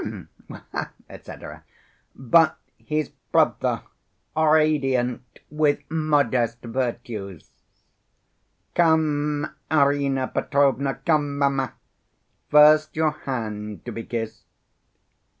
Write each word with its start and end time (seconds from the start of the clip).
h'm... 0.03 0.27
etcetera, 1.11 1.63
but 2.15 2.57
his 2.79 3.09
brother, 3.31 3.83
radiant 4.35 5.21
with 5.51 5.77
modest 5.91 6.57
virtues. 6.63 7.51
Come, 8.73 9.53
Arina 9.69 10.27
Petrovna, 10.27 10.95
come, 10.95 11.37
mamma, 11.37 11.73
first 12.49 12.95
your 12.95 13.11
hand 13.11 13.85
to 13.85 13.91
be 13.91 14.03
kissed." 14.03 14.47